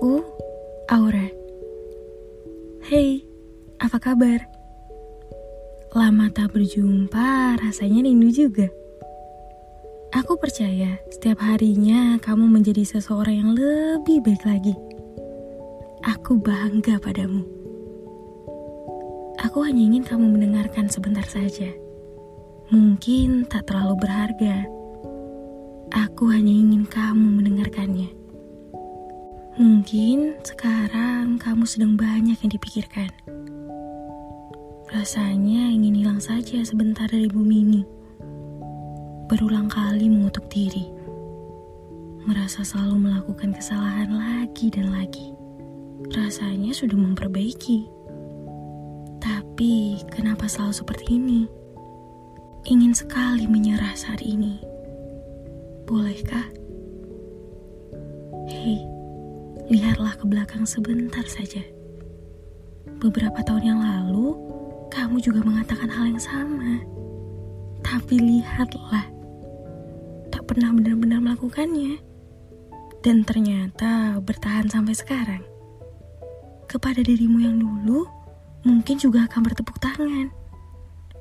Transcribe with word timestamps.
Aku, 0.00 0.24
Aura. 0.88 1.28
Hey, 2.88 3.20
apa 3.76 4.00
kabar? 4.00 4.48
Lama 5.92 6.32
tak 6.32 6.56
berjumpa, 6.56 7.60
rasanya 7.60 8.08
rindu 8.08 8.32
juga. 8.32 8.64
Aku 10.16 10.40
percaya 10.40 10.96
setiap 11.12 11.44
harinya 11.44 12.16
kamu 12.16 12.48
menjadi 12.48 12.80
seseorang 12.80 13.44
yang 13.44 13.52
lebih 13.52 14.24
baik 14.24 14.40
lagi. 14.48 14.72
Aku 16.08 16.40
bangga 16.40 16.96
padamu. 16.96 17.44
Aku 19.44 19.68
hanya 19.68 19.84
ingin 19.84 20.08
kamu 20.08 20.32
mendengarkan 20.32 20.88
sebentar 20.88 21.28
saja. 21.28 21.68
Mungkin 22.72 23.44
tak 23.52 23.68
terlalu 23.68 24.00
berharga. 24.00 24.64
Aku 25.92 26.32
hanya 26.32 26.56
ingin 26.56 26.88
kamu 26.88 27.44
mendengarkannya. 27.44 28.19
Mungkin 29.58 30.38
sekarang 30.46 31.34
kamu 31.42 31.66
sedang 31.66 31.98
banyak 31.98 32.38
yang 32.38 32.52
dipikirkan. 32.54 33.10
Rasanya 34.94 35.74
ingin 35.74 35.98
hilang 35.98 36.22
saja 36.22 36.62
sebentar 36.62 37.10
dari 37.10 37.26
bumi 37.26 37.56
ini. 37.66 37.82
Berulang 39.26 39.66
kali 39.66 40.06
mengutuk 40.06 40.46
diri. 40.46 40.86
Merasa 42.30 42.62
selalu 42.62 43.10
melakukan 43.10 43.50
kesalahan 43.50 44.14
lagi 44.14 44.70
dan 44.70 44.94
lagi. 44.94 45.34
Rasanya 46.14 46.70
sudah 46.70 46.94
memperbaiki. 46.94 47.90
Tapi 49.18 49.98
kenapa 50.14 50.46
selalu 50.46 50.74
seperti 50.78 51.18
ini? 51.18 51.42
Ingin 52.70 52.94
sekali 52.94 53.50
menyerah 53.50 53.98
saat 53.98 54.22
ini. 54.22 54.62
Bolehkah? 55.90 56.59
Lihatlah 59.70 60.18
ke 60.18 60.26
belakang 60.26 60.66
sebentar 60.66 61.22
saja. 61.30 61.62
Beberapa 62.98 63.38
tahun 63.46 63.62
yang 63.70 63.80
lalu, 63.80 64.34
kamu 64.90 65.22
juga 65.22 65.46
mengatakan 65.46 65.86
hal 65.86 66.10
yang 66.10 66.18
sama. 66.18 66.82
Tapi 67.86 68.18
lihatlah, 68.18 69.06
tak 70.34 70.42
pernah 70.50 70.74
benar-benar 70.74 71.22
melakukannya. 71.22 72.02
Dan 73.00 73.22
ternyata 73.22 74.18
bertahan 74.18 74.66
sampai 74.66 74.92
sekarang. 74.92 75.42
Kepada 76.66 77.06
dirimu 77.06 77.38
yang 77.38 77.62
dulu, 77.62 78.10
mungkin 78.66 78.98
juga 78.98 79.30
akan 79.30 79.40
bertepuk 79.46 79.78
tangan. 79.78 80.34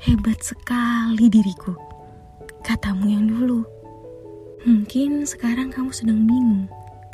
Hebat 0.02 0.42
sekali 0.42 1.30
diriku, 1.30 1.78
katamu 2.66 3.14
yang 3.14 3.30
dulu. 3.30 3.62
Mungkin 4.66 5.30
sekarang 5.30 5.70
kamu 5.70 5.94
sedang 5.94 6.26
bingung 6.26 6.68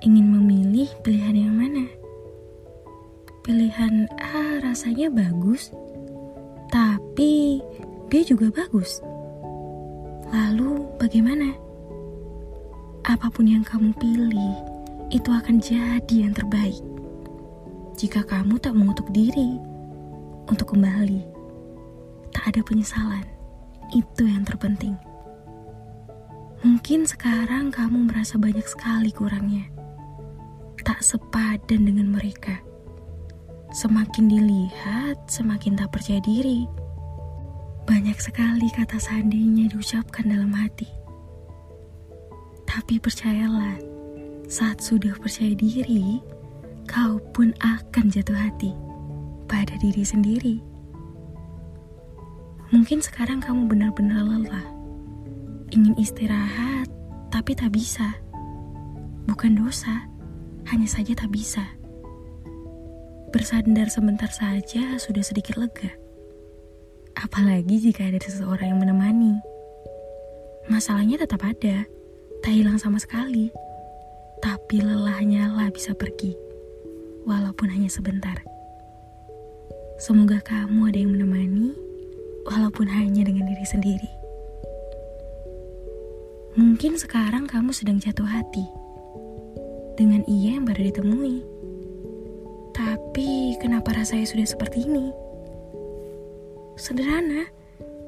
ingin 0.05 0.37
memilih 0.37 0.85
pilihan 1.01 1.49
yang 1.49 1.55
mana. 1.57 1.89
Pilihan 3.41 4.05
A 4.21 4.61
rasanya 4.61 5.09
bagus, 5.09 5.73
tapi 6.69 7.57
B 8.05 8.21
juga 8.21 8.53
bagus. 8.53 9.01
Lalu 10.29 10.85
bagaimana? 11.01 11.57
Apa 13.05 13.33
pun 13.33 13.49
yang 13.49 13.65
kamu 13.65 13.97
pilih, 13.97 14.53
itu 15.09 15.29
akan 15.29 15.57
jadi 15.57 16.15
yang 16.29 16.37
terbaik. 16.37 16.77
Jika 17.97 18.21
kamu 18.29 18.61
tak 18.61 18.77
mengutuk 18.77 19.09
diri 19.09 19.57
untuk 20.45 20.77
kembali, 20.77 21.21
tak 22.29 22.53
ada 22.53 22.61
penyesalan. 22.61 23.25
Itu 23.93 24.25
yang 24.25 24.45
terpenting. 24.45 24.97
Mungkin 26.65 27.05
sekarang 27.05 27.69
kamu 27.69 28.09
merasa 28.09 28.41
banyak 28.41 28.65
sekali 28.65 29.13
kurangnya 29.13 29.75
tak 30.85 31.01
sepadan 31.01 31.81
dengan 31.89 32.13
mereka. 32.13 32.61
Semakin 33.73 34.29
dilihat, 34.29 35.17
semakin 35.27 35.75
tak 35.75 35.91
percaya 35.91 36.21
diri. 36.21 36.69
Banyak 37.89 38.15
sekali 38.21 38.69
kata 38.71 39.01
seandainya 39.01 39.67
diucapkan 39.73 40.29
dalam 40.29 40.53
hati. 40.53 40.87
Tapi 42.69 43.01
percayalah, 43.01 43.81
saat 44.45 44.79
sudah 44.79 45.17
percaya 45.17 45.57
diri, 45.57 46.21
kau 46.85 47.17
pun 47.33 47.49
akan 47.65 48.05
jatuh 48.13 48.37
hati 48.37 48.71
pada 49.49 49.73
diri 49.81 50.05
sendiri. 50.05 50.61
Mungkin 52.69 53.01
sekarang 53.01 53.41
kamu 53.41 53.65
benar-benar 53.69 54.21
lelah, 54.21 54.67
ingin 55.73 55.97
istirahat, 55.97 56.89
tapi 57.33 57.57
tak 57.57 57.73
bisa. 57.73 58.17
Bukan 59.25 59.57
dosa 59.57 60.14
hanya 60.69 60.89
saja 60.89 61.13
tak 61.13 61.29
bisa. 61.29 61.61
Bersandar 63.29 63.91
sebentar 63.91 64.31
saja 64.31 64.97
sudah 64.97 65.21
sedikit 65.21 65.59
lega. 65.59 65.91
Apalagi 67.15 67.91
jika 67.91 68.07
ada 68.07 68.17
seseorang 68.17 68.75
yang 68.75 68.79
menemani. 68.81 69.37
Masalahnya 70.65 71.21
tetap 71.21 71.45
ada, 71.45 71.85
tak 72.41 72.53
hilang 72.53 72.81
sama 72.81 72.97
sekali. 72.97 73.53
Tapi 74.41 74.81
lelahnya 74.81 75.53
lah 75.53 75.69
bisa 75.69 75.93
pergi, 75.93 76.33
walaupun 77.23 77.69
hanya 77.69 77.87
sebentar. 77.87 78.41
Semoga 80.01 80.41
kamu 80.43 80.91
ada 80.91 80.97
yang 80.97 81.11
menemani, 81.13 81.71
walaupun 82.49 82.89
hanya 82.89 83.23
dengan 83.23 83.47
diri 83.47 83.65
sendiri. 83.65 84.11
Mungkin 86.55 86.95
sekarang 86.95 87.47
kamu 87.51 87.71
sedang 87.75 87.99
jatuh 87.99 88.27
hati 88.27 88.84
dengan 89.95 90.21
ia 90.27 90.59
yang 90.59 90.67
baru 90.67 90.91
ditemui. 90.91 91.37
Tapi 92.75 93.55
kenapa 93.63 93.95
rasanya 93.95 94.27
sudah 94.27 94.43
seperti 94.43 94.83
ini? 94.83 95.15
Sederhana, 96.75 97.47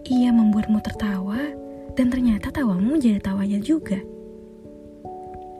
ia 0.07 0.29
membuatmu 0.35 0.83
tertawa 0.83 1.39
dan 1.95 2.11
ternyata 2.11 2.51
tawamu 2.51 2.99
menjadi 2.99 3.23
tawanya 3.23 3.63
juga. 3.63 3.95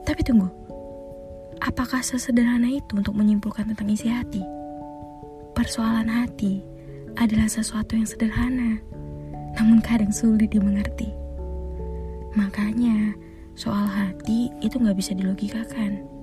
Tapi 0.04 0.20
tunggu, 0.20 0.52
apakah 1.64 2.04
sesederhana 2.04 2.68
itu 2.68 3.00
untuk 3.00 3.16
menyimpulkan 3.16 3.72
tentang 3.72 3.88
isi 3.88 4.12
hati? 4.12 4.44
Persoalan 5.56 6.08
hati 6.12 6.60
adalah 7.16 7.48
sesuatu 7.48 7.96
yang 7.96 8.04
sederhana, 8.04 8.78
namun 9.56 9.80
kadang 9.80 10.12
sulit 10.12 10.52
dimengerti. 10.52 11.08
Makanya, 12.36 13.16
soal 13.56 13.88
hati 13.88 14.52
itu 14.60 14.76
nggak 14.78 15.00
bisa 15.00 15.16
dilogikakan. 15.16 16.17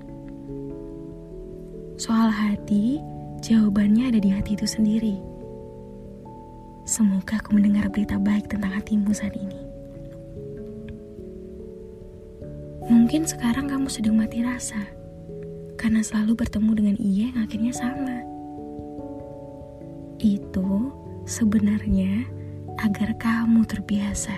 Soal 1.95 2.27
hati, 2.27 2.99
jawabannya 3.39 4.11
ada 4.11 4.19
di 4.19 4.27
hati 4.27 4.59
itu 4.59 4.67
sendiri. 4.67 5.15
Semoga 6.83 7.39
aku 7.39 7.55
mendengar 7.55 7.87
berita 7.87 8.19
baik 8.19 8.51
tentang 8.51 8.75
hatimu 8.75 9.15
saat 9.15 9.31
ini. 9.31 9.63
Mungkin 12.91 13.23
sekarang 13.23 13.71
kamu 13.71 13.87
sedang 13.87 14.19
mati 14.19 14.43
rasa 14.43 14.83
karena 15.79 16.03
selalu 16.03 16.35
bertemu 16.35 16.71
dengan 16.75 16.95
ia 16.99 17.31
yang 17.31 17.47
akhirnya 17.47 17.71
sama. 17.71 18.17
Itu 20.19 20.91
sebenarnya 21.23 22.27
agar 22.83 23.15
kamu 23.15 23.63
terbiasa 23.63 24.35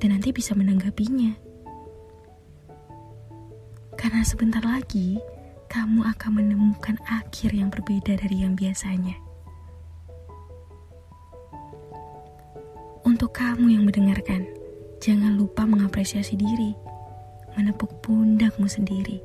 dan 0.00 0.08
nanti 0.16 0.32
bisa 0.32 0.56
menanggapinya. 0.56 1.36
Karena 4.00 4.24
sebentar 4.24 4.64
lagi 4.64 5.20
kamu 5.70 6.02
akan 6.02 6.42
menemukan 6.42 6.98
akhir 7.06 7.54
yang 7.54 7.70
berbeda 7.70 8.18
dari 8.18 8.42
yang 8.42 8.58
biasanya. 8.58 9.14
Untuk 13.06 13.30
kamu 13.38 13.78
yang 13.78 13.86
mendengarkan, 13.86 14.50
jangan 14.98 15.38
lupa 15.38 15.62
mengapresiasi 15.62 16.34
diri, 16.34 16.74
menepuk 17.54 18.02
pundakmu 18.02 18.66
sendiri, 18.66 19.22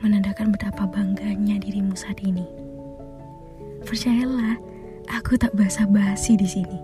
menandakan 0.00 0.48
betapa 0.56 0.88
bangganya 0.88 1.60
dirimu 1.60 1.92
saat 1.92 2.24
ini. 2.24 2.48
Percayalah, 3.84 4.56
aku 5.12 5.36
tak 5.36 5.52
basa-basi 5.52 6.40
di 6.40 6.48
sini. 6.48 6.80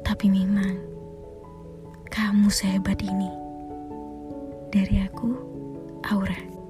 Tapi 0.00 0.32
memang, 0.32 0.80
kamu 2.08 2.48
sehebat 2.48 3.04
ini. 3.04 3.28
Dari 4.72 5.04
aku, 5.04 5.36
Aura. 6.08 6.61